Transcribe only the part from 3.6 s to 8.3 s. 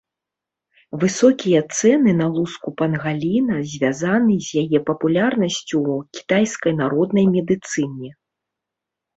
звязаны з яе папулярнасцю ў кітайскай народнай медыцыне.